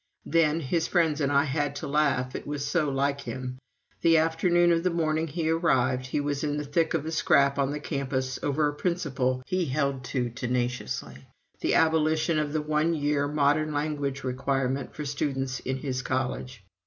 Then 0.25 0.61
his 0.61 0.87
friends 0.87 1.21
and 1.21 1.31
I 1.31 1.43
had 1.43 1.75
to 1.75 1.87
laugh, 1.87 2.33
it 2.35 2.47
was 2.47 2.65
so 2.65 2.89
like 2.89 3.21
him 3.21 3.59
the 4.01 4.17
afternoon 4.17 4.71
of 4.71 4.81
the 4.81 4.89
morning 4.89 5.27
he 5.27 5.47
arrived, 5.51 6.07
he 6.07 6.19
was 6.19 6.43
in 6.43 6.57
the 6.57 6.63
thick 6.63 6.95
of 6.95 7.05
a 7.05 7.11
scrap 7.11 7.59
on 7.59 7.69
the 7.69 7.79
campus 7.79 8.39
over 8.41 8.67
a 8.67 8.73
principle 8.73 9.43
he 9.45 9.65
held 9.65 10.03
to 10.05 10.31
tenaciously 10.31 11.27
the 11.59 11.75
abolition 11.75 12.39
of 12.39 12.51
the 12.51 12.63
one 12.63 12.95
year 12.95 13.27
modern 13.27 13.73
language 13.75 14.23
requirement 14.23 14.95
for 14.95 15.05
students 15.05 15.59
in 15.59 15.77
his 15.77 16.01
college. 16.01 16.63